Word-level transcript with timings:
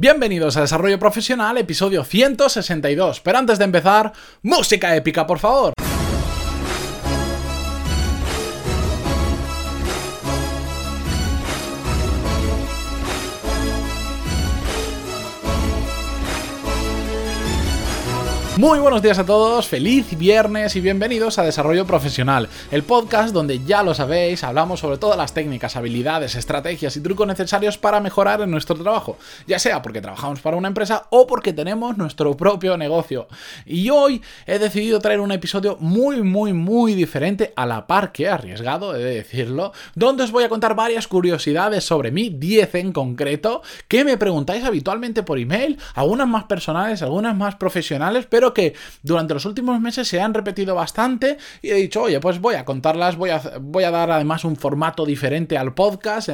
Bienvenidos 0.00 0.56
a 0.56 0.62
Desarrollo 0.62 0.98
Profesional, 0.98 1.58
episodio 1.58 2.04
162. 2.04 3.20
Pero 3.20 3.36
antes 3.36 3.58
de 3.58 3.66
empezar, 3.66 4.14
música 4.40 4.96
épica, 4.96 5.26
por 5.26 5.38
favor. 5.38 5.74
Muy 18.60 18.78
buenos 18.78 19.00
días 19.00 19.18
a 19.18 19.24
todos, 19.24 19.66
feliz 19.66 20.18
viernes 20.18 20.76
y 20.76 20.82
bienvenidos 20.82 21.38
a 21.38 21.44
Desarrollo 21.44 21.86
Profesional, 21.86 22.46
el 22.70 22.82
podcast 22.82 23.32
donde 23.32 23.64
ya 23.64 23.82
lo 23.82 23.94
sabéis, 23.94 24.44
hablamos 24.44 24.80
sobre 24.80 24.98
todas 24.98 25.16
las 25.16 25.32
técnicas, 25.32 25.76
habilidades, 25.76 26.34
estrategias 26.34 26.94
y 26.94 27.00
trucos 27.00 27.26
necesarios 27.26 27.78
para 27.78 28.00
mejorar 28.00 28.42
en 28.42 28.50
nuestro 28.50 28.76
trabajo, 28.76 29.16
ya 29.46 29.58
sea 29.58 29.80
porque 29.80 30.02
trabajamos 30.02 30.40
para 30.40 30.58
una 30.58 30.68
empresa 30.68 31.06
o 31.08 31.26
porque 31.26 31.54
tenemos 31.54 31.96
nuestro 31.96 32.36
propio 32.36 32.76
negocio. 32.76 33.28
Y 33.64 33.88
hoy 33.88 34.20
he 34.44 34.58
decidido 34.58 34.98
traer 34.98 35.20
un 35.20 35.32
episodio 35.32 35.78
muy, 35.80 36.20
muy, 36.22 36.52
muy 36.52 36.92
diferente 36.92 37.54
a 37.56 37.64
la 37.64 37.86
par 37.86 38.12
que 38.12 38.28
arriesgado, 38.28 38.94
he 38.94 38.98
de 38.98 39.14
decirlo, 39.14 39.72
donde 39.94 40.24
os 40.24 40.32
voy 40.32 40.44
a 40.44 40.50
contar 40.50 40.74
varias 40.74 41.08
curiosidades 41.08 41.84
sobre 41.84 42.10
mí, 42.10 42.28
10 42.28 42.74
en 42.74 42.92
concreto, 42.92 43.62
que 43.88 44.04
me 44.04 44.18
preguntáis 44.18 44.64
habitualmente 44.64 45.22
por 45.22 45.38
email, 45.38 45.78
algunas 45.94 46.28
más 46.28 46.44
personales, 46.44 47.00
algunas 47.00 47.34
más 47.34 47.54
profesionales, 47.54 48.26
pero 48.28 48.49
que 48.54 48.74
durante 49.02 49.34
los 49.34 49.44
últimos 49.44 49.80
meses 49.80 50.08
se 50.08 50.20
han 50.20 50.34
repetido 50.34 50.74
bastante 50.74 51.38
y 51.62 51.70
he 51.70 51.74
dicho, 51.74 52.02
oye, 52.02 52.20
pues 52.20 52.40
voy 52.40 52.54
a 52.54 52.64
contarlas, 52.64 53.16
voy 53.16 53.30
a, 53.30 53.40
voy 53.60 53.84
a 53.84 53.90
dar 53.90 54.10
además 54.10 54.44
un 54.44 54.56
formato 54.56 55.04
diferente 55.06 55.58
al 55.58 55.74
podcast, 55.74 56.30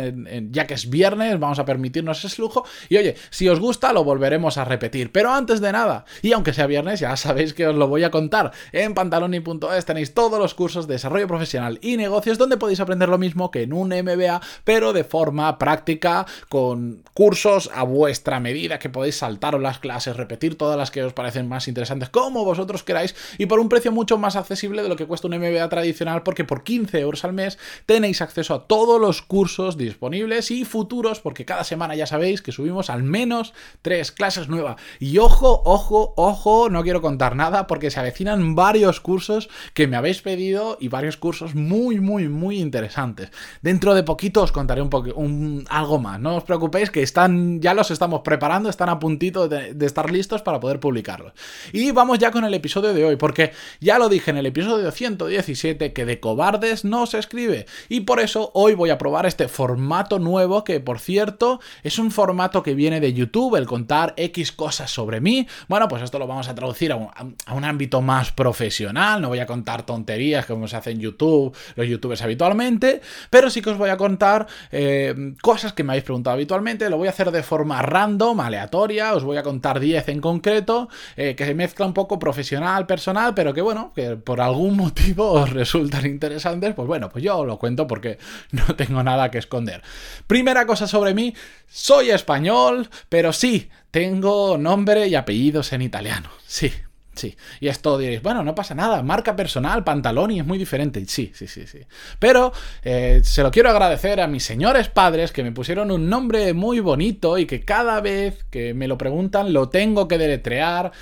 ya 0.51 0.67
que 0.67 0.75
es 0.75 0.91
viernes, 0.91 1.39
vamos 1.39 1.59
a 1.59 1.65
permitirnos 1.65 2.25
ese 2.25 2.41
lujo 2.41 2.65
y 2.89 2.97
oye, 2.97 3.17
si 3.31 3.49
os 3.49 3.61
gusta 3.61 3.93
lo 3.93 4.05
volveremos 4.05 4.59
a 4.59 4.65
repetir. 4.65 5.13
Pero 5.13 5.33
antes 5.33 5.61
de 5.61 5.73
nada, 5.73 6.05
y 6.23 6.33
aunque 6.33 6.53
sea 6.53 6.67
viernes, 6.67 7.01
ya 7.01 7.17
sabéis 7.17 7.55
que 7.55 7.67
os 7.67 7.77
lo 7.77 7.89
voy 7.89 8.05
a 8.05 8.11
contar, 8.11 8.53
en 8.73 8.95
pantaloni.es 8.95 9.85
tenéis 9.85 10.15
todos 10.15 10.39
los 10.39 10.55
cursos 10.55 10.87
de 10.87 10.95
desarrollo 10.95 11.29
profesional 11.29 11.79
y 11.83 11.97
negocios 11.97 12.39
donde 12.39 12.57
podéis 12.57 12.81
aprender 12.81 13.09
lo 13.09 13.19
mismo 13.19 13.51
que 13.51 13.63
en 13.63 13.73
un 13.73 13.89
MBA, 13.89 14.41
pero 14.65 14.93
de 14.93 15.05
forma 15.05 15.59
práctica, 15.59 16.27
con 16.49 17.03
cursos 17.15 17.71
a 17.75 17.83
vuestra 17.83 18.41
medida, 18.41 18.79
que 18.79 18.91
podéis 18.91 19.17
saltaros 19.17 19.61
las 19.61 19.79
clases, 19.79 20.17
repetir 20.17 20.57
todas 20.57 20.77
las 20.77 20.91
que 20.91 21.03
os 21.03 21.13
parecen 21.13 21.49
más 21.49 21.69
interesantes 21.69 22.06
como 22.09 22.45
vosotros 22.45 22.83
queráis 22.83 23.15
y 23.39 23.47
por 23.47 23.61
un 23.61 23.69
precio 23.69 23.93
mucho 23.93 24.19
más 24.19 24.37
accesible 24.37 24.83
de 24.83 24.89
lo 24.89 24.97
que 24.97 25.07
cuesta 25.07 25.29
un 25.29 25.37
MBA 25.37 25.69
tradicional 25.69 26.23
porque 26.23 26.45
por 26.45 26.65
15 26.65 26.99
euros 26.99 27.25
al 27.25 27.33
mes 27.33 27.59
tenéis 27.87 28.21
acceso 28.21 28.55
a 28.55 28.67
todos 28.67 29.01
los 29.01 29.23
cursos 29.23 29.77
disponibles 29.77 30.51
y 30.51 30.65
futuros 30.65 31.21
porque 31.21 31.45
cada 31.45 31.65
semana 31.65 31.95
ya 31.95 32.07
sabéis 32.07 32.43
que 32.43 32.53
subimos 32.53 32.91
al 32.91 33.03
menos 33.03 33.55
tres 33.83 34.13
clases 34.13 34.49
nuevas. 34.49 34.77
Y 34.99 35.19
ojo, 35.19 35.63
ojo, 35.65 36.15
ojo, 36.17 36.69
no 36.71 36.83
quiero 36.83 37.01
contar 37.01 37.37
nada 37.37 37.67
porque 37.67 37.91
se 37.91 38.01
avecinan 38.01 38.55
varios 38.55 39.01
cursos 39.01 39.49
que 39.75 39.87
me 39.87 39.97
habéis 39.97 40.23
pedido 40.23 40.79
y 40.81 40.89
varios 40.89 41.17
cursos 41.17 41.55
muy, 41.55 42.01
muy, 42.01 42.29
muy 42.29 42.59
interesantes. 42.59 43.31
Dentro 43.63 43.95
de 43.95 44.03
poquito 44.03 44.43
os 44.43 44.53
contaré 44.53 44.83
un 44.83 44.91
un, 45.15 45.65
algo 45.69 45.99
más. 45.99 46.21
No 46.21 46.37
os 46.37 46.45
preocupéis 46.45 46.91
que 46.91 47.03
están, 47.03 47.61
ya 47.61 47.75
los 47.75 47.91
estamos 47.91 48.21
preparando, 48.23 48.69
están 48.69 48.89
a 48.89 48.99
puntito 48.99 49.49
de, 49.49 49.75
de 49.75 49.87
estar 49.87 50.11
listos 50.11 50.43
para 50.43 50.61
poder 50.61 50.81
publicarlos. 50.81 51.33
Y 51.73 51.91
vamos 51.97 52.21
ya 52.21 52.31
con 52.31 52.45
el 52.45 52.55
episodio 52.55 52.95
de 52.95 53.05
hoy, 53.05 53.17
porque 53.17 53.53
ya 53.81 53.99
lo 53.99 54.09
dije 54.09 54.31
en 54.31 54.37
el 54.37 54.47
episodio 54.47 54.93
117 54.93 55.93
que 55.93 56.05
de 56.05 56.21
cobardes 56.21 56.85
no 56.85 57.07
se 57.07 57.19
escribe. 57.19 57.67
Y 57.89 58.03
por 58.03 58.21
eso 58.21 58.53
hoy 58.55 58.75
voy 58.75 58.91
a 58.91 58.99
probar 58.99 59.27
este 59.27 59.49
formato 59.49 60.21
nuevo 60.21 60.63
que, 60.63 60.79
por 60.79 61.01
cierto, 61.01 61.61
es 61.83 61.99
un 61.99 62.13
formato 62.13 62.63
que 62.63 62.75
viene 62.75 63.01
de 63.01 63.13
YouTube, 63.13 63.57
el 63.57 63.67
contar 63.67 64.15
X 64.17 64.53
cosas 64.53 64.91
sobre 64.91 65.21
mí. 65.21 65.49
Bueno, 65.69 65.89
pues 65.89 66.03
esto 66.03 66.21
lo 66.21 66.29
vamos 66.29 66.49
a 66.49 66.55
traducir 66.55 66.93
a 66.93 66.97
un, 66.97 67.65
ámbito 67.65 68.01
más 68.01 68.31
profesional, 68.31 69.21
no 69.21 69.29
voy 69.29 69.41
a 69.41 69.47
contar 69.47 69.85
tonterías 69.85 70.47
como 70.47 70.69
se 70.69 70.77
hace 70.77 70.93
en 70.93 71.01
YouTube, 71.01 71.57
los 71.75 71.89
youtubers 71.89 72.23
habitualmente, 72.23 73.01
pero 73.31 73.51
sí 73.51 73.61
que 73.61 73.71
os 73.71 73.79
voy 73.79 73.91
a 73.91 73.97
contar 73.97 74.47
eh, 74.71 75.35
cosas 75.43 75.73
que 75.73 75.83
me 75.83 75.93
habéis 75.93 76.05
preguntado 76.05 76.35
habitualmente, 76.35 76.89
lo 76.91 76.99
voy 76.99 77.09
a 77.09 77.11
hacer 77.11 77.31
de 77.31 77.43
forma 77.43 77.83
random, 77.83 78.39
aleatoria, 78.41 79.15
os 79.15 79.25
voy 79.25 79.39
a 79.39 79.43
contar 79.43 79.81
10 79.81 80.09
en 80.11 80.21
concreto, 80.21 80.89
eh, 81.17 81.35
que 81.35 81.47
se 81.47 81.55
mezclan 81.55 81.86
un 81.87 81.95
poco 81.95 82.19
profesional, 82.19 82.87
personal, 82.87 83.35
pero 83.35 83.55
que 83.55 83.63
bueno, 83.63 83.93
que 83.95 84.17
por 84.17 84.41
algún 84.41 84.77
motivo 84.77 85.33
os 85.33 85.51
resultan 85.51 86.07
interesantes, 86.07 86.75
pues 86.75 86.87
bueno, 86.87 87.09
pues 87.09 87.25
yo 87.25 87.45
lo 87.45 87.59
cuento 87.59 87.87
porque 87.87 88.19
no 88.51 88.77
tengo 88.77 89.03
nada 89.03 89.31
que 89.31 89.39
esconder. 89.39 89.83
Primera 90.27 90.67
cosa 90.67 90.87
sobre 90.87 91.15
mí, 91.15 91.35
soy 91.69 92.11
español, 92.11 92.89
pero 93.09 93.33
sí, 93.33 93.71
tengo 93.91 94.59
nombre 94.59 95.09
y 95.09 95.15
apellidos 95.15 95.73
en 95.73 95.83
italiano. 95.83 96.29
Sí, 96.47 96.73
Sí, 97.17 97.35
y 97.61 97.69
esto 97.69 97.97
diréis, 97.97 98.23
bueno, 98.23 98.45
no 98.45 98.55
pasa 98.55 98.75
nada, 98.75 99.03
marca 99.03 99.35
personal, 99.35 99.83
pantalón 99.83 100.33
y 100.33 100.41
es 100.41 100.47
muy 100.47 100.59
diferente. 100.59 101.03
Sí, 101.07 101.33
sí, 101.35 101.47
sí, 101.47 101.67
sí. 101.67 101.81
Pero 102.19 102.53
eh, 102.85 103.23
se 103.25 103.43
lo 103.43 103.51
quiero 103.51 103.71
agradecer 103.71 104.21
a 104.21 104.27
mis 104.27 104.45
señores 104.45 104.89
padres 104.89 105.33
que 105.33 105.43
me 105.43 105.51
pusieron 105.51 105.91
un 105.91 106.11
nombre 106.11 106.53
muy 106.53 106.81
bonito 106.81 107.39
y 107.39 107.47
que 107.47 107.65
cada 107.65 108.03
vez 108.03 108.45
que 108.51 108.75
me 108.75 108.87
lo 108.87 108.99
preguntan 108.99 109.55
lo 109.55 109.71
tengo 109.71 110.09
que 110.09 110.19
deletrear. 110.19 110.93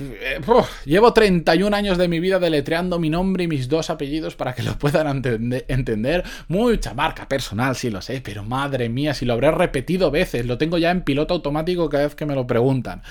Eh, 0.00 0.40
llevo 0.86 1.12
31 1.12 1.76
años 1.76 1.98
de 1.98 2.08
mi 2.08 2.20
vida 2.20 2.38
deletreando 2.38 2.98
mi 2.98 3.10
nombre 3.10 3.44
y 3.44 3.48
mis 3.48 3.68
dos 3.68 3.90
apellidos 3.90 4.34
para 4.34 4.54
que 4.54 4.62
lo 4.62 4.78
puedan 4.78 5.22
entender. 5.68 6.24
Mucha 6.48 6.94
marca 6.94 7.28
personal, 7.28 7.76
sí 7.76 7.90
lo 7.90 8.00
sé, 8.00 8.20
pero 8.20 8.42
madre 8.42 8.88
mía, 8.88 9.14
si 9.14 9.26
lo 9.26 9.34
habré 9.34 9.50
repetido 9.50 10.10
veces, 10.10 10.46
lo 10.46 10.58
tengo 10.58 10.78
ya 10.78 10.90
en 10.90 11.02
piloto 11.02 11.34
automático 11.34 11.88
cada 11.88 12.04
vez 12.04 12.14
que 12.14 12.26
me 12.26 12.34
lo 12.34 12.46
preguntan. 12.46 13.02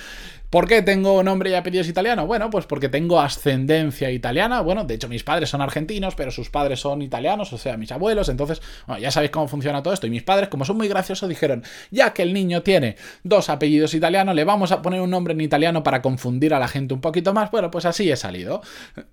¿Por 0.50 0.68
qué 0.68 0.82
tengo 0.82 1.22
nombre 1.22 1.52
y 1.52 1.54
apellidos 1.54 1.88
italiano? 1.88 2.26
Bueno, 2.26 2.50
pues 2.50 2.66
porque 2.66 2.90
tengo 2.90 3.20
ascendencia 3.20 4.10
italiana. 4.10 4.62
Bueno, 4.62 4.84
de 4.84 4.96
hecho 4.96 5.08
mis 5.08 5.24
padres 5.24 5.52
son 5.52 5.62
argentinos, 5.62 6.16
pero 6.16 6.32
sus 6.32 6.50
padres 6.50 6.80
son 6.80 7.04
italianos, 7.04 7.54
o 7.54 7.60
sea, 7.60 7.78
mis 7.78 7.92
abuelos. 7.92 8.30
Entonces, 8.30 8.60
bueno, 8.88 9.00
ya 9.00 9.12
sabéis 9.12 9.30
cómo 9.30 9.48
funciona 9.48 9.84
todo 9.84 9.94
esto. 9.94 10.08
Y 10.08 10.10
mis 10.10 10.24
padres, 10.24 10.50
como 10.50 10.66
son 10.66 10.78
muy 10.78 10.88
graciosos, 10.88 11.30
dijeron, 11.30 11.64
ya 11.92 12.14
que 12.14 12.24
el 12.24 12.34
niño 12.34 12.64
tiene 12.64 12.96
dos 13.22 13.48
apellidos 13.50 13.94
italianos, 13.94 14.34
le 14.34 14.44
vamos 14.44 14.72
a 14.72 14.82
poner 14.82 15.02
un 15.02 15.12
nombre 15.12 15.36
en 15.36 15.42
italiano 15.42 15.84
para 15.84 16.02
confundir 16.02 16.56
a 16.56 16.60
la 16.60 16.68
gente 16.68 16.96
un 16.96 17.02
poquito 17.02 17.32
más. 17.32 17.52
Bueno, 17.52 17.70
pues 17.70 17.86
así 17.86 18.10
he 18.10 18.16
salido. 18.16 18.62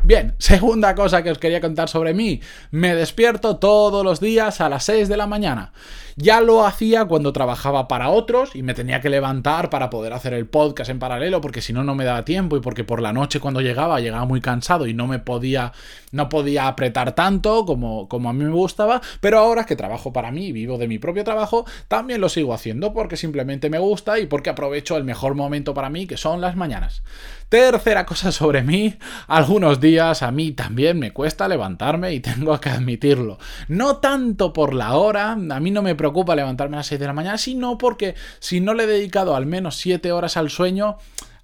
Bien, 0.05 0.37
segunda 0.39 0.95
cosa 0.95 1.23
que 1.23 1.31
os 1.31 1.39
quería 1.39 1.61
contar 1.61 1.91
sobre 1.91 2.15
mí. 2.15 2.41
Me 2.71 2.95
despierto 2.95 3.59
todos 3.59 4.03
los 4.03 4.21
días 4.21 4.63
a 4.63 4.71
las 4.71 4.85
6 4.85 5.11
de 5.11 5.19
la 5.19 5.27
mañana. 5.27 5.75
Ya 6.17 6.41
lo 6.41 6.65
hacía 6.65 7.05
cuando 7.05 7.35
trabajaba 7.35 7.89
para 7.89 8.09
otros 8.09 8.57
y 8.57 8.63
me 8.63 8.73
tenía 8.73 9.03
que 9.03 9.11
levantar 9.11 9.69
para 9.69 9.91
poder 9.91 10.15
hacer 10.15 10.33
el 10.33 10.47
podcast 10.47 10.89
en 10.89 10.99
paralelo 10.99 11.26
porque 11.41 11.61
si 11.61 11.73
no 11.73 11.85
no 11.85 11.95
me 11.95 12.05
daba 12.05 12.25
tiempo 12.25 12.57
y 12.57 12.61
porque 12.61 12.85
por 12.85 13.03
la 13.03 13.13
noche 13.13 13.41
cuando 13.41 13.61
llegaba 13.61 14.01
llegaba 14.01 14.25
muy 14.25 14.41
cansado 14.41 14.87
y 14.87 14.95
no 14.95 15.07
me 15.07 15.19
podía 15.19 15.73
no 16.13 16.29
podía 16.29 16.67
apretar 16.67 17.15
tanto 17.15 17.65
como, 17.67 18.09
como 18.09 18.31
a 18.31 18.33
mí 18.33 18.45
me 18.45 18.51
gustaba, 18.51 19.01
pero 19.21 19.39
ahora 19.39 19.65
que 19.65 19.77
trabajo 19.77 20.13
para 20.13 20.31
mí 20.31 20.53
vivo 20.53 20.79
de 20.79 20.89
mi 20.89 20.99
propio 20.99 21.25
trabajo, 21.25 21.67
también 21.89 22.21
lo 22.21 22.29
sigo 22.29 22.55
haciendo 22.55 22.93
porque 22.93 23.17
simplemente 23.17 23.71
me 23.71 23.79
gusta 23.79 24.19
y 24.19 24.27
porque 24.27 24.51
aprovecho 24.51 24.97
el 24.97 25.05
mejor 25.05 25.35
momento 25.35 25.75
para 25.75 25.91
mí 25.91 26.07
que 26.07 26.17
son 26.17 26.41
las 26.41 26.57
mañanas. 26.57 27.03
Tercera 27.49 28.07
cosa 28.07 28.33
sobre 28.33 28.63
mí, 28.63 28.97
algunos 29.29 29.81
días 29.81 30.23
a 30.23 30.33
mí 30.33 30.51
también 30.53 30.99
me 30.99 31.13
cuesta 31.13 31.47
levantarme 31.47 32.13
y 32.13 32.21
tengo 32.21 32.59
que 32.61 32.71
admitirlo. 32.71 33.39
No 33.69 33.99
tanto 33.99 34.53
por 34.53 34.75
la 34.75 34.97
hora, 34.97 35.33
a 35.33 35.61
mí 35.61 35.71
no 35.71 35.83
me 35.83 35.95
preocupa 35.95 36.35
levantarme 36.35 36.77
a 36.77 36.79
las 36.79 36.87
6 36.89 37.01
de 37.01 37.07
la 37.07 37.13
mañana, 37.13 37.39
sino 37.39 37.79
porque 37.79 38.15
si 38.41 38.61
no 38.61 38.75
le 38.75 38.85
he 38.85 38.87
dedicado 38.89 39.37
al 39.37 39.47
menos 39.47 39.77
7 39.77 40.11
horas 40.11 40.37
al 40.37 40.51
sueño, 40.51 40.99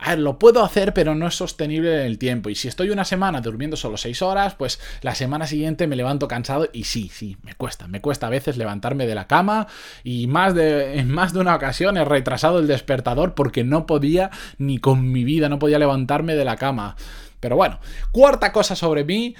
a 0.05 0.11
ver, 0.11 0.19
lo 0.19 0.39
puedo 0.39 0.65
hacer, 0.65 0.93
pero 0.93 1.15
no 1.15 1.29
es 1.29 1.37
sostenible 1.37 2.01
en 2.01 2.07
el 2.07 2.19
tiempo. 2.19 2.51
Y 2.51 2.57
si 2.57 2.67
estoy 2.67 2.91
una 2.91 3.05
semana 3.05 3.41
durmiendo 3.41 3.77
solo 3.77 3.97
6 3.97 4.21
horas, 4.23 4.55
pues 4.57 4.81
la 5.01 5.15
semana 5.15 5.47
siguiente 5.47 5.87
me 5.87 5.95
levanto 5.95 6.27
cansado 6.27 6.69
y 6.73 6.85
sí, 6.85 7.09
sí, 7.09 7.37
me 7.43 7.55
cuesta. 7.55 7.87
Me 7.87 8.01
cuesta 8.01 8.27
a 8.27 8.31
veces 8.31 8.57
levantarme 8.57 9.07
de 9.07 9.15
la 9.15 9.29
cama 9.29 9.69
y 10.03 10.27
más 10.27 10.55
de, 10.55 10.99
en 10.99 11.09
más 11.09 11.33
de 11.33 11.39
una 11.39 11.55
ocasión 11.55 11.97
he 11.97 12.05
retrasado 12.05 12.59
el 12.59 12.67
despertador 12.67 13.35
porque 13.35 13.63
no 13.63 13.87
podía 13.87 14.31
ni 14.59 14.79
con 14.79 15.13
mi 15.13 15.23
vida, 15.23 15.49
no 15.49 15.61
podía 15.61 15.79
levantarme 15.79 16.35
de 16.35 16.45
la 16.45 16.57
cama. 16.57 16.97
Pero 17.39 17.55
bueno, 17.55 17.79
cuarta 18.11 18.51
cosa 18.51 18.75
sobre 18.75 19.05
mí, 19.05 19.37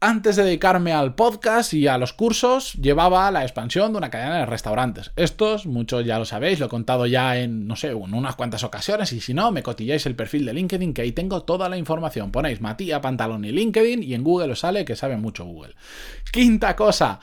antes 0.00 0.36
de 0.36 0.44
dedicarme 0.44 0.92
al 0.92 1.14
podcast 1.14 1.74
y 1.74 1.86
a 1.86 1.98
los 1.98 2.14
cursos, 2.14 2.72
llevaba 2.74 3.30
la 3.30 3.42
expansión 3.42 3.92
de 3.92 3.98
una 3.98 4.10
cadena 4.10 4.38
de 4.38 4.46
restaurantes. 4.46 5.12
Estos, 5.14 5.66
muchos 5.66 6.06
ya 6.06 6.18
lo 6.18 6.24
sabéis, 6.24 6.58
lo 6.58 6.66
he 6.66 6.68
contado 6.70 7.06
ya 7.06 7.36
en, 7.36 7.66
no 7.66 7.76
sé, 7.76 7.88
en 7.88 8.14
unas 8.14 8.34
cuantas 8.34 8.64
ocasiones, 8.64 9.12
y 9.12 9.20
si 9.20 9.34
no, 9.34 9.52
me 9.52 9.62
cotilláis 9.62 10.06
el 10.06 10.16
perfil 10.16 10.46
de 10.46 10.54
LinkedIn, 10.54 10.94
que 10.94 11.02
ahí 11.02 11.12
tengo 11.12 11.42
toda 11.42 11.68
la 11.68 11.76
información. 11.76 12.32
Ponéis 12.32 12.62
Matías 12.62 13.00
Pantalón 13.00 13.44
y 13.44 13.52
LinkedIn, 13.52 14.02
y 14.02 14.14
en 14.14 14.24
Google 14.24 14.52
os 14.52 14.60
sale 14.60 14.86
que 14.86 14.96
sabe 14.96 15.18
mucho 15.18 15.44
Google. 15.44 15.74
Quinta 16.32 16.74
cosa. 16.74 17.20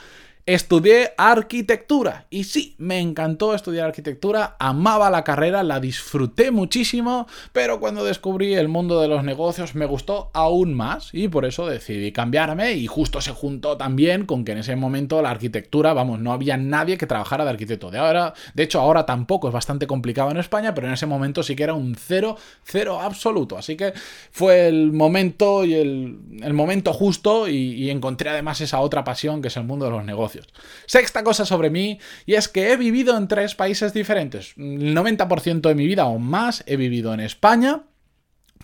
Estudié 0.47 1.11
arquitectura 1.17 2.25
y 2.29 2.45
sí, 2.45 2.73
me 2.77 3.01
encantó 3.01 3.53
estudiar 3.53 3.87
arquitectura, 3.87 4.55
amaba 4.59 5.09
la 5.09 5.25
carrera, 5.25 5.61
la 5.61 5.81
disfruté 5.81 6.51
muchísimo, 6.51 7.27
pero 7.51 7.81
cuando 7.81 8.05
descubrí 8.05 8.53
el 8.53 8.69
mundo 8.69 9.01
de 9.01 9.09
los 9.09 9.25
negocios 9.25 9.75
me 9.75 9.85
gustó 9.85 10.31
aún 10.33 10.73
más 10.73 11.09
y 11.11 11.27
por 11.27 11.43
eso 11.43 11.67
decidí 11.67 12.13
cambiarme 12.13 12.75
y 12.75 12.87
justo 12.87 13.19
se 13.19 13.31
juntó 13.31 13.75
también 13.75 14.25
con 14.25 14.45
que 14.45 14.53
en 14.53 14.59
ese 14.59 14.77
momento 14.77 15.21
la 15.21 15.31
arquitectura, 15.31 15.91
vamos, 15.91 16.21
no 16.21 16.31
había 16.31 16.55
nadie 16.55 16.97
que 16.97 17.07
trabajara 17.07 17.43
de 17.43 17.49
arquitecto. 17.49 17.91
De 17.91 17.97
ahora, 17.97 18.33
de 18.53 18.63
hecho 18.63 18.79
ahora 18.79 19.05
tampoco 19.05 19.49
es 19.49 19.53
bastante 19.53 19.85
complicado 19.85 20.31
en 20.31 20.37
España, 20.37 20.73
pero 20.73 20.87
en 20.87 20.93
ese 20.93 21.07
momento 21.07 21.43
sí 21.43 21.57
que 21.57 21.63
era 21.63 21.73
un 21.73 21.93
cero, 21.95 22.37
cero 22.63 23.01
absoluto. 23.01 23.57
Así 23.57 23.75
que 23.75 23.91
fue 24.31 24.69
el 24.69 24.93
momento 24.93 25.65
y 25.65 25.73
el, 25.73 26.53
momento 26.53 26.93
justo 26.93 27.49
y 27.49 27.89
encontré 27.89 28.29
además 28.29 28.61
esa 28.61 28.79
otra 28.79 29.03
pasión 29.03 29.41
que 29.41 29.49
es 29.49 29.57
el 29.57 29.65
mundo 29.65 29.83
de 29.83 29.91
los 29.91 30.05
negocios. 30.05 30.36
Sexta 30.85 31.23
cosa 31.23 31.45
sobre 31.45 31.69
mí, 31.69 31.99
y 32.25 32.35
es 32.35 32.47
que 32.47 32.71
he 32.71 32.77
vivido 32.77 33.17
en 33.17 33.27
tres 33.27 33.55
países 33.55 33.93
diferentes. 33.93 34.53
El 34.57 34.95
90% 34.95 35.61
de 35.61 35.75
mi 35.75 35.87
vida 35.87 36.05
o 36.05 36.19
más 36.19 36.63
he 36.65 36.77
vivido 36.77 37.13
en 37.13 37.19
España, 37.19 37.83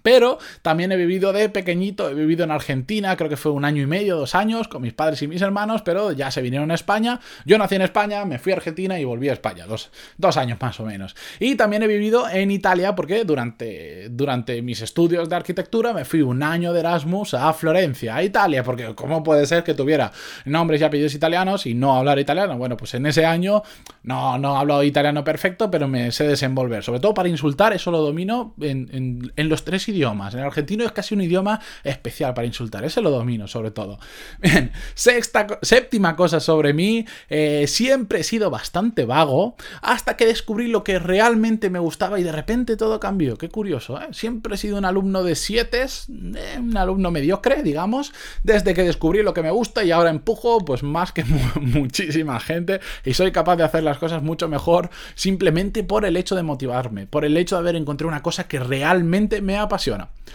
pero 0.03 0.37
también 0.61 0.91
he 0.91 0.97
vivido 0.97 1.33
de 1.33 1.49
pequeñito, 1.49 2.09
he 2.09 2.13
vivido 2.13 2.43
en 2.43 2.51
Argentina, 2.51 3.15
creo 3.15 3.29
que 3.29 3.37
fue 3.37 3.51
un 3.51 3.65
año 3.65 3.81
y 3.81 3.87
medio, 3.87 4.17
dos 4.17 4.35
años, 4.35 4.67
con 4.67 4.83
mis 4.83 4.93
padres 4.93 5.21
y 5.23 5.27
mis 5.27 5.41
hermanos, 5.41 5.81
pero 5.81 6.11
ya 6.11 6.29
se 6.29 6.41
vinieron 6.41 6.69
a 6.69 6.75
España. 6.75 7.19
Yo 7.45 7.57
nací 7.57 7.75
en 7.75 7.81
España, 7.81 8.25
me 8.25 8.37
fui 8.37 8.51
a 8.51 8.57
Argentina 8.57 8.99
y 8.99 9.05
volví 9.05 9.29
a 9.29 9.33
España, 9.33 9.65
dos, 9.65 10.37
años 10.37 10.59
más 10.61 10.79
o 10.79 10.85
menos. 10.85 11.15
Y 11.39 11.55
también 11.55 11.83
he 11.83 11.87
vivido 11.87 12.29
en 12.29 12.51
Italia 12.51 12.95
porque 12.95 13.23
durante, 13.23 14.09
durante 14.09 14.61
mis 14.61 14.81
estudios 14.81 15.29
de 15.29 15.35
arquitectura 15.35 15.93
me 15.93 16.05
fui 16.05 16.21
un 16.21 16.43
año 16.43 16.73
de 16.73 16.81
Erasmus 16.81 17.33
a 17.33 17.53
Florencia, 17.53 18.15
a 18.15 18.23
Italia, 18.23 18.63
porque 18.63 18.93
¿cómo 18.95 19.23
puede 19.23 19.45
ser 19.45 19.63
que 19.63 19.73
tuviera 19.73 20.11
nombres 20.45 20.81
y 20.81 20.83
apellidos 20.83 21.15
italianos 21.15 21.65
y 21.65 21.73
no 21.75 21.95
hablar 21.95 22.19
italiano? 22.19 22.57
Bueno, 22.57 22.75
pues 22.75 22.93
en 22.93 23.05
ese 23.05 23.25
año 23.25 23.63
no, 24.03 24.37
no 24.37 24.57
hablo 24.57 24.83
italiano 24.83 25.23
perfecto, 25.23 25.71
pero 25.71 25.87
me 25.87 26.11
sé 26.11 26.27
desenvolver. 26.27 26.83
Sobre 26.83 26.99
todo 26.99 27.13
para 27.13 27.29
insultar, 27.29 27.71
eso 27.73 27.89
lo 27.89 28.01
domino 28.01 28.53
en, 28.59 28.89
en, 28.91 29.31
en 29.35 29.49
los 29.49 29.63
tres 29.63 29.87
idiomas 29.87 29.92
idiomas. 29.93 30.33
En 30.33 30.41
el 30.41 30.45
argentino 30.45 30.83
es 30.83 30.91
casi 30.91 31.13
un 31.13 31.21
idioma 31.21 31.59
especial 31.83 32.33
para 32.33 32.47
insultar. 32.47 32.83
Ese 32.83 33.01
lo 33.01 33.11
domino, 33.11 33.47
sobre 33.47 33.71
todo. 33.71 33.99
Bien, 34.39 34.71
sexta, 34.93 35.59
séptima 35.61 36.15
cosa 36.15 36.39
sobre 36.39 36.73
mí. 36.73 37.05
Eh, 37.29 37.65
siempre 37.67 38.21
he 38.21 38.23
sido 38.23 38.49
bastante 38.49 39.05
vago 39.05 39.55
hasta 39.81 40.17
que 40.17 40.25
descubrí 40.25 40.67
lo 40.67 40.83
que 40.83 40.99
realmente 40.99 41.69
me 41.69 41.79
gustaba 41.79 42.19
y 42.19 42.23
de 42.23 42.31
repente 42.31 42.77
todo 42.77 42.99
cambió. 42.99 43.37
Qué 43.37 43.49
curioso, 43.49 43.99
¿eh? 44.01 44.07
Siempre 44.11 44.55
he 44.55 44.57
sido 44.57 44.77
un 44.77 44.85
alumno 44.85 45.23
de 45.23 45.35
siete, 45.35 45.83
eh, 45.83 46.57
un 46.59 46.77
alumno 46.77 47.11
mediocre, 47.11 47.63
digamos, 47.63 48.13
desde 48.43 48.73
que 48.73 48.83
descubrí 48.83 49.23
lo 49.23 49.33
que 49.33 49.41
me 49.41 49.51
gusta 49.51 49.83
y 49.83 49.91
ahora 49.91 50.09
empujo 50.09 50.59
pues 50.59 50.83
más 50.83 51.11
que 51.11 51.23
muchísima 51.61 52.39
gente 52.39 52.79
y 53.05 53.13
soy 53.13 53.31
capaz 53.31 53.55
de 53.57 53.63
hacer 53.63 53.83
las 53.83 53.97
cosas 53.97 54.23
mucho 54.23 54.47
mejor 54.47 54.89
simplemente 55.15 55.83
por 55.83 56.05
el 56.05 56.17
hecho 56.17 56.35
de 56.35 56.43
motivarme, 56.43 57.07
por 57.07 57.25
el 57.25 57.37
hecho 57.37 57.55
de 57.55 57.61
haber 57.61 57.75
encontrado 57.75 58.09
una 58.09 58.21
cosa 58.21 58.47
que 58.47 58.59
realmente 58.59 59.41
me 59.41 59.57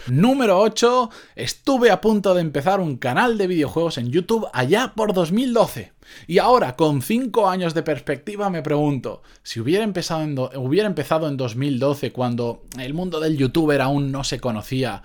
Número 0.07 0.59
8. 0.59 1.09
Estuve 1.35 1.91
a 1.91 2.01
punto 2.01 2.33
de 2.33 2.41
empezar 2.41 2.79
un 2.79 2.97
canal 2.97 3.37
de 3.37 3.47
videojuegos 3.47 3.97
en 3.97 4.11
YouTube 4.11 4.47
allá 4.53 4.93
por 4.95 5.13
2012. 5.13 5.93
Y 6.27 6.39
ahora, 6.39 6.75
con 6.75 7.01
5 7.01 7.49
años 7.49 7.73
de 7.73 7.83
perspectiva, 7.83 8.49
me 8.49 8.61
pregunto, 8.61 9.21
si 9.43 9.59
hubiera 9.59 9.83
empezado, 9.83 10.23
en 10.23 10.37
hubiera 10.57 10.87
empezado 10.87 11.27
en 11.27 11.37
2012, 11.37 12.11
cuando 12.11 12.63
el 12.77 12.93
mundo 12.93 13.19
del 13.19 13.37
youtuber 13.37 13.81
aún 13.81 14.11
no 14.11 14.23
se 14.23 14.39
conocía, 14.39 15.03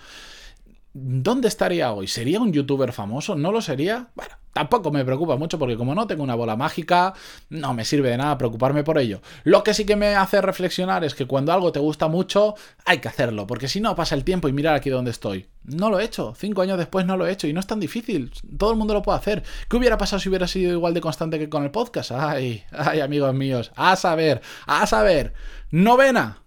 ¿dónde 0.93 1.49
estaría 1.49 1.93
hoy? 1.93 2.07
¿Sería 2.07 2.41
un 2.41 2.53
youtuber 2.53 2.93
famoso? 2.93 3.37
¿No 3.37 3.53
lo 3.53 3.61
sería? 3.61 4.09
Bueno, 4.15 4.35
Tampoco 4.55 4.93
me 4.93 5.05
preocupa 5.05 5.37
mucho 5.37 5.59
porque 5.59 5.77
como 5.77 5.97
no 5.97 6.07
tengo 6.07 6.23
una 6.23 6.37
bola 6.37 6.55
mágica, 6.55 7.13
no 7.51 7.75
me 7.75 7.85
sirve 7.85 8.11
de 8.11 8.17
nada 8.17 8.39
preocuparme 8.39 8.85
por 8.85 8.99
ello. 8.99 9.21
Lo 9.43 9.65
que 9.65 9.75
sí 9.75 9.85
que 9.85 9.97
me 9.97 10.15
hace 10.15 10.41
reflexionar 10.41 11.03
es 11.03 11.17
que 11.17 11.27
cuando 11.27 11.53
algo 11.53 11.73
te 11.73 11.81
gusta 11.81 12.07
mucho, 12.07 12.55
hay 12.85 12.99
que 12.99 13.09
hacerlo, 13.09 13.49
porque 13.49 13.67
si 13.67 13.81
no 13.81 13.97
pasa 13.97 14.15
el 14.15 14.23
tiempo 14.23 14.49
y 14.49 14.53
mirar 14.53 14.77
aquí 14.77 14.91
donde 14.91 15.11
estoy. 15.11 15.49
No 15.65 15.91
lo 15.91 15.99
he 15.99 16.05
hecho, 16.05 16.35
cinco 16.39 16.63
años 16.63 16.79
después 16.79 17.05
no 17.05 17.17
lo 17.17 17.27
he 17.27 17.33
hecho 17.33 17.49
y 17.49 17.53
no 17.53 17.59
es 17.59 17.67
tan 17.67 17.81
difícil, 17.81 18.31
todo 18.57 18.71
el 18.71 18.77
mundo 18.77 18.95
lo 18.95 19.03
puede 19.03 19.19
hacer. 19.19 19.43
¿Qué 19.69 19.77
hubiera 19.77 19.99
pasado 19.99 20.21
si 20.21 20.29
hubiera 20.29 20.47
sido 20.47 20.73
igual 20.73 20.95
de 20.95 21.01
constante 21.01 21.39
que 21.41 21.49
con 21.49 21.65
el 21.65 21.73
podcast? 21.73 22.13
Ay, 22.13 22.63
ay 22.71 23.01
amigos 23.01 23.35
míos, 23.35 23.73
a 23.75 23.97
saber, 23.97 24.41
a 24.67 24.87
saber. 24.87 25.33
Novena, 25.73 26.45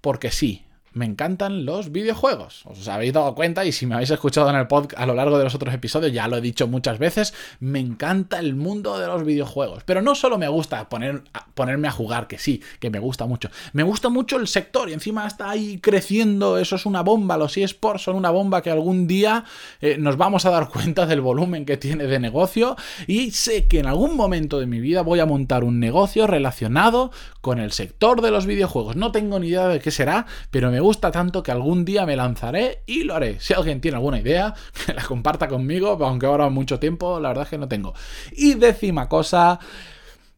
porque 0.00 0.30
sí, 0.30 0.64
me 0.92 1.06
encantan 1.06 1.64
los 1.64 1.92
videojuegos. 1.92 2.66
Os 2.66 2.88
habéis 2.88 3.12
dado 3.12 3.34
cuenta 3.34 3.64
y 3.64 3.72
si 3.72 3.86
me 3.86 3.94
habéis 3.94 4.10
escuchado 4.10 4.50
en 4.50 4.56
el 4.56 4.66
podcast 4.66 5.00
a 5.00 5.06
lo 5.06 5.14
largo 5.14 5.38
de 5.38 5.44
los 5.44 5.54
otros 5.54 5.72
episodios, 5.72 6.12
ya 6.12 6.28
lo 6.28 6.36
he 6.36 6.40
dicho 6.40 6.66
muchas 6.66 6.98
veces, 6.98 7.34
me 7.60 7.78
encanta 7.78 8.38
el 8.38 8.54
mundo 8.54 8.98
de 8.98 9.06
los 9.06 9.24
videojuegos. 9.24 9.84
Pero 9.84 10.02
no 10.02 10.14
solo 10.14 10.38
me 10.38 10.48
gusta 10.48 10.88
poner, 10.88 11.22
ponerme 11.54 11.88
a 11.88 11.92
jugar, 11.92 12.26
que 12.26 12.38
sí, 12.38 12.62
que 12.78 12.90
me 12.90 12.98
gusta 12.98 13.26
mucho. 13.26 13.50
Me 13.72 13.82
gusta 13.82 14.08
mucho 14.08 14.36
el 14.36 14.48
sector 14.48 14.88
y 14.88 14.92
encima 14.92 15.26
está 15.26 15.50
ahí 15.50 15.78
creciendo, 15.78 16.58
eso 16.58 16.76
es 16.76 16.86
una 16.86 17.02
bomba, 17.02 17.36
los 17.36 17.56
eSports 17.56 18.02
son 18.02 18.16
una 18.16 18.30
bomba 18.30 18.62
que 18.62 18.70
algún 18.70 19.06
día 19.06 19.44
eh, 19.80 19.96
nos 19.98 20.16
vamos 20.16 20.44
a 20.46 20.50
dar 20.50 20.68
cuenta 20.68 21.06
del 21.06 21.20
volumen 21.20 21.64
que 21.64 21.76
tiene 21.76 22.06
de 22.06 22.18
negocio 22.18 22.76
y 23.06 23.30
sé 23.30 23.66
que 23.66 23.78
en 23.78 23.86
algún 23.86 24.16
momento 24.16 24.58
de 24.58 24.66
mi 24.66 24.80
vida 24.80 25.02
voy 25.02 25.20
a 25.20 25.26
montar 25.26 25.64
un 25.64 25.80
negocio 25.80 26.26
relacionado 26.26 27.10
con 27.40 27.58
el 27.58 27.72
sector 27.72 28.20
de 28.20 28.30
los 28.30 28.46
videojuegos. 28.46 28.96
No 28.96 29.12
tengo 29.12 29.38
ni 29.38 29.48
idea 29.48 29.68
de 29.68 29.80
qué 29.80 29.90
será, 29.90 30.26
pero 30.50 30.70
me 30.70 30.79
me 30.80 30.84
gusta 30.84 31.10
tanto 31.10 31.42
que 31.42 31.52
algún 31.52 31.84
día 31.84 32.06
me 32.06 32.16
lanzaré 32.16 32.84
y 32.86 33.02
lo 33.02 33.14
haré. 33.14 33.38
Si 33.38 33.52
alguien 33.52 33.82
tiene 33.82 33.98
alguna 33.98 34.18
idea, 34.18 34.54
que 34.86 34.94
la 34.94 35.04
comparta 35.04 35.46
conmigo, 35.46 35.98
aunque 36.00 36.24
ahora 36.24 36.48
mucho 36.48 36.80
tiempo, 36.80 37.20
la 37.20 37.28
verdad 37.28 37.44
es 37.44 37.50
que 37.50 37.58
no 37.58 37.68
tengo. 37.68 37.92
Y 38.32 38.54
décima 38.54 39.06
cosa, 39.06 39.60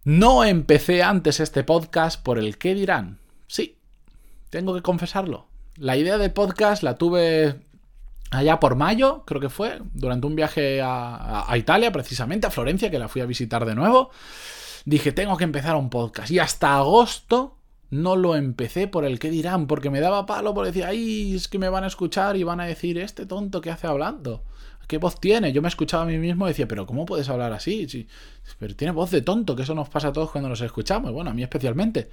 no 0.03 0.43
empecé 0.43 1.05
antes 1.05 1.39
este 1.39 1.62
podcast 1.62 2.21
por 2.21 2.41
el 2.41 2.59
qué 2.59 2.75
dirán. 2.75 3.21
Sí, 3.47 3.79
tengo 4.50 4.75
que 4.75 4.83
confesarlo. 4.83 5.47
La 5.77 5.97
idea 5.97 6.19
del 6.19 6.33
podcast 6.33 6.83
la 6.83 6.99
tuve 6.99 7.61
allá 8.33 8.59
por 8.59 8.75
mayo, 8.75 9.23
creo 9.25 9.41
que 9.41 9.49
fue, 9.49 9.81
durante 9.94 10.27
un 10.27 10.35
viaje 10.35 10.81
a, 10.83 11.47
Italia, 11.56 11.93
precisamente, 11.93 12.49
a 12.49 12.50
Florencia, 12.50 12.91
que 12.91 12.99
la 12.99 13.06
fui 13.06 13.23
a 13.23 13.27
visitar 13.27 13.65
de 13.65 13.77
nuevo. 13.77 14.11
Dije, 14.87 15.12
tengo 15.12 15.37
que 15.37 15.44
empezar 15.44 15.77
un 15.77 15.89
podcast. 15.89 16.33
Y 16.33 16.41
hasta 16.41 16.79
agosto 16.79 17.62
no 17.93 18.17
lo 18.17 18.37
empecé 18.37 18.89
por 18.89 19.05
el 19.05 19.19
que 19.19 19.31
dirán, 19.31 19.67
porque 19.67 19.91
me 19.91 20.00
daba 20.00 20.25
palo, 20.25 20.55
por 20.55 20.65
decir, 20.65 20.85
ay, 20.85 21.35
es 21.35 21.47
que 21.47 21.59
me 21.59 21.69
van 21.69 21.85
a 21.85 21.89
escuchar 21.89 22.39
y 22.39 22.43
van 22.43 22.59
a 22.59 22.65
decir, 22.65 22.97
este 22.97 23.27
tonto 23.27 23.61
que 23.61 23.71
hace 23.71 23.87
hablando. 23.87 24.43
¿Qué 24.89 24.97
voz 24.97 25.21
tiene? 25.21 25.53
Yo 25.53 25.61
me 25.61 25.69
escuchaba 25.69 26.05
a 26.05 26.06
mí 26.06 26.17
mismo 26.17 26.47
y 26.47 26.50
decía, 26.50 26.67
pero 26.67 26.87
¿cómo 26.87 27.05
puedes 27.05 27.29
hablar 27.29 27.53
así? 27.53 27.87
Sí, 27.91 28.09
pero 28.59 28.75
tiene 28.75 28.93
voz 28.93 29.11
de 29.11 29.21
tonto, 29.21 29.55
que 29.55 29.62
eso 29.62 29.75
nos 29.75 29.91
pasa 29.91 30.09
a 30.09 30.12
todos 30.12 30.31
cuando 30.31 30.49
nos 30.49 30.62
escuchamos, 30.62 31.12
bueno, 31.12 31.31
a 31.31 31.35
mí 31.35 31.43
especialmente. 31.43 32.09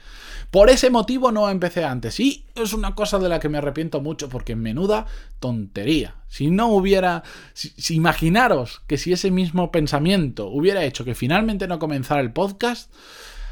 Por 0.51 0.69
ese 0.69 0.89
motivo 0.89 1.31
no 1.31 1.49
empecé 1.49 1.85
antes. 1.85 2.19
Y 2.19 2.45
es 2.55 2.73
una 2.73 2.93
cosa 2.93 3.17
de 3.17 3.29
la 3.29 3.39
que 3.39 3.47
me 3.47 3.57
arrepiento 3.57 4.01
mucho, 4.01 4.27
porque 4.27 4.57
menuda 4.57 5.05
tontería. 5.39 6.15
Si 6.27 6.51
no 6.51 6.67
hubiera... 6.67 7.23
si 7.53 7.95
imaginaros 7.95 8.81
que 8.85 8.97
si 8.97 9.13
ese 9.13 9.31
mismo 9.31 9.71
pensamiento 9.71 10.47
hubiera 10.47 10.83
hecho 10.83 11.05
que 11.05 11.15
finalmente 11.15 11.69
no 11.69 11.79
comenzara 11.79 12.19
el 12.19 12.33
podcast 12.33 12.91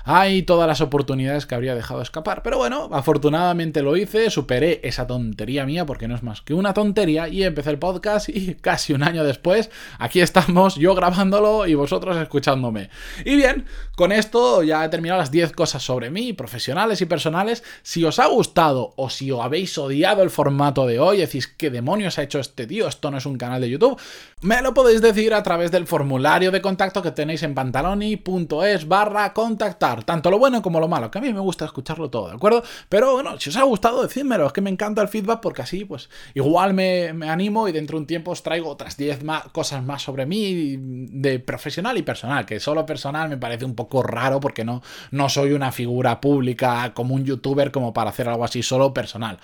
hay 0.10 0.44
todas 0.44 0.70
las 0.70 0.80
oportunidades 0.80 1.46
que 1.46 1.54
habría 1.54 1.76
dejado 1.76 2.02
escapar. 2.02 2.42
Pero 2.42 2.58
bueno, 2.58 2.88
afortunadamente 2.94 3.82
lo 3.82 3.98
hice, 3.98 4.30
superé 4.30 4.80
esa 4.84 5.06
tontería 5.06 5.66
mía, 5.66 5.86
porque 5.86 6.08
no 6.08 6.16
es 6.16 6.24
más 6.24 6.42
que 6.42 6.54
una 6.54 6.74
tontería, 6.74 7.28
y 7.28 7.44
empecé 7.44 7.72
el 7.72 7.78
podcast 7.78 8.30
y 8.30 8.56
casi 8.62 8.94
un 8.94 9.04
año 9.04 9.26
después, 9.26 9.70
aquí 10.00 10.22
estamos, 10.22 10.76
yo 10.76 10.96
grabándolo 10.96 11.68
y 11.68 11.76
vosotros 11.76 12.16
escuchándome. 12.16 12.90
Y 13.26 13.36
bien, 13.36 13.66
con 13.98 14.14
esto 14.14 14.64
ya 14.64 14.86
he 14.86 14.90
terminado 14.90 15.20
las 15.20 15.30
10 15.30 15.52
cosas 15.52 15.84
sobre 15.84 16.10
mí, 16.10 16.32
profesionales 16.32 17.02
y 17.02 17.06
personales. 17.06 17.62
Si 17.84 18.06
os 18.06 18.20
ha 18.20 18.28
gustado 18.28 18.94
o 18.96 19.10
si 19.10 19.30
os 19.30 19.44
habéis 19.44 19.78
odiado 19.78 20.24
el 20.24 20.30
formato 20.30 20.88
de 20.88 21.02
hoy, 21.02 21.18
decís, 21.18 21.48
¿qué 21.48 21.70
demonios 21.70 22.18
ha 22.18 22.24
hecho 22.24 22.40
este 22.40 22.66
tío? 22.66 22.88
Esto 22.88 23.12
no 23.12 23.18
es 23.18 23.26
un 23.26 23.38
canal 23.38 23.60
de 23.60 23.70
YouTube. 23.70 24.00
Me 24.40 24.62
lo 24.62 24.74
podéis 24.74 25.02
decir 25.02 25.34
a 25.34 25.44
través 25.44 25.70
del 25.70 25.86
formulario 25.86 26.52
de 26.52 26.62
contacto 26.62 27.02
que 27.02 27.12
tenéis 27.12 27.44
en 27.44 27.54
pantaloni.es 27.54 28.88
barra 28.88 29.34
contactar 29.34 29.97
tanto 30.06 30.32
lo 30.32 30.40
bueno 30.40 30.62
como 30.62 30.80
lo 30.80 30.88
malo, 30.88 31.12
que 31.12 31.20
a 31.20 31.22
mí 31.22 31.34
me 31.34 31.40
gusta 31.40 31.66
escucharlo 31.66 32.10
todo, 32.10 32.30
¿de 32.30 32.36
acuerdo? 32.36 32.64
Pero 32.90 33.14
bueno, 33.14 33.40
si 33.40 33.50
os 33.50 33.58
ha 33.58 33.64
gustado, 33.64 34.04
decídmelo, 34.04 34.48
es 34.48 34.54
que 34.54 34.62
me 34.62 34.70
encanta 34.70 35.02
el 35.02 35.08
feedback 35.08 35.40
porque 35.42 35.62
así, 35.62 35.86
pues, 35.86 36.10
igual 36.34 36.74
me, 36.74 37.10
animo 37.28 37.68
y 37.68 37.72
dentro 37.72 37.98
de 37.98 38.02
un 38.02 38.08
tiempo 38.08 38.32
os 38.32 38.44
traigo 38.44 38.70
otras 38.70 38.98
10 38.98 39.20
cosas 39.52 39.84
más 39.84 40.02
sobre 40.02 40.26
mí 40.26 40.76
de 40.78 41.40
profesional 41.40 41.98
y 41.98 42.04
personal, 42.04 42.46
que 42.46 42.60
solo 42.60 42.86
personal 42.86 43.30
me 43.30 43.38
parece 43.38 43.66
un 43.66 43.76
poco 43.76 44.04
raro 44.04 44.40
porque 44.40 44.64
no, 44.64 44.82
no 45.12 45.30
soy 45.30 45.54
una 45.54 45.72
figura 45.72 46.22
pública 46.22 46.94
como 46.94 47.16
un 47.16 47.26
youtuber 47.26 47.72
como 47.72 47.94
para 47.94 48.10
hacer 48.10 48.30
algo 48.30 48.44
así 48.44 48.64
solo 48.64 48.94
personal. 48.94 49.40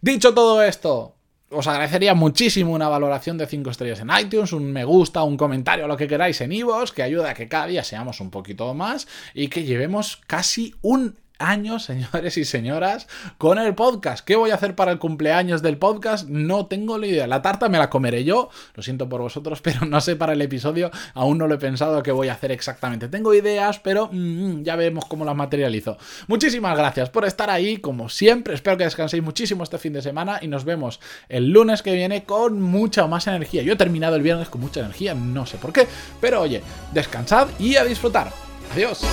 Dicho 0.00 0.34
todo 0.34 0.62
esto, 0.62 1.14
os 1.50 1.66
agradecería 1.66 2.14
muchísimo 2.14 2.72
una 2.72 2.88
valoración 2.88 3.38
de 3.38 3.46
5 3.46 3.70
estrellas 3.70 4.00
en 4.00 4.10
iTunes, 4.18 4.52
un 4.52 4.72
me 4.72 4.84
gusta, 4.84 5.22
un 5.22 5.36
comentario, 5.36 5.86
lo 5.86 5.96
que 5.96 6.08
queráis 6.08 6.40
en 6.40 6.52
iVoox, 6.52 6.92
que 6.92 7.02
ayuda 7.02 7.30
a 7.30 7.34
que 7.34 7.48
cada 7.48 7.66
día 7.66 7.84
seamos 7.84 8.20
un 8.20 8.30
poquito 8.30 8.72
más 8.74 9.06
y 9.34 9.48
que 9.48 9.64
llevemos 9.64 10.20
casi 10.26 10.74
un 10.82 11.16
años, 11.38 11.84
señores 11.84 12.36
y 12.36 12.44
señoras, 12.44 13.08
con 13.38 13.58
el 13.58 13.74
podcast. 13.74 14.24
¿Qué 14.24 14.36
voy 14.36 14.50
a 14.50 14.54
hacer 14.54 14.74
para 14.74 14.92
el 14.92 14.98
cumpleaños 14.98 15.62
del 15.62 15.78
podcast? 15.78 16.28
No 16.28 16.66
tengo 16.66 16.98
ni 16.98 17.08
idea. 17.08 17.26
La 17.26 17.42
tarta 17.42 17.68
me 17.68 17.78
la 17.78 17.90
comeré 17.90 18.24
yo, 18.24 18.50
lo 18.74 18.82
siento 18.82 19.08
por 19.08 19.20
vosotros, 19.20 19.60
pero 19.62 19.86
no 19.86 20.00
sé 20.00 20.16
para 20.16 20.32
el 20.32 20.42
episodio, 20.42 20.90
aún 21.14 21.38
no 21.38 21.46
lo 21.46 21.54
he 21.54 21.58
pensado 21.58 22.02
qué 22.02 22.12
voy 22.12 22.28
a 22.28 22.34
hacer 22.34 22.52
exactamente. 22.52 23.08
Tengo 23.08 23.34
ideas, 23.34 23.80
pero 23.80 24.08
mm, 24.12 24.62
ya 24.62 24.76
vemos 24.76 25.04
cómo 25.06 25.24
las 25.24 25.34
materializo. 25.34 25.98
Muchísimas 26.28 26.76
gracias 26.76 27.10
por 27.10 27.24
estar 27.24 27.50
ahí, 27.50 27.78
como 27.78 28.08
siempre. 28.08 28.54
Espero 28.54 28.76
que 28.76 28.84
descanséis 28.84 29.22
muchísimo 29.22 29.64
este 29.64 29.78
fin 29.78 29.92
de 29.92 30.02
semana 30.02 30.38
y 30.40 30.48
nos 30.48 30.64
vemos 30.64 31.00
el 31.28 31.50
lunes 31.50 31.82
que 31.82 31.94
viene 31.94 32.24
con 32.24 32.60
mucha 32.60 33.06
más 33.06 33.26
energía. 33.26 33.62
Yo 33.62 33.72
he 33.72 33.76
terminado 33.76 34.16
el 34.16 34.22
viernes 34.22 34.48
con 34.48 34.60
mucha 34.60 34.80
energía, 34.80 35.14
no 35.14 35.46
sé 35.46 35.58
por 35.58 35.72
qué, 35.72 35.86
pero 36.20 36.42
oye, 36.42 36.62
descansad 36.92 37.48
y 37.58 37.76
a 37.76 37.84
disfrutar. 37.84 38.32
Adiós. 38.72 39.04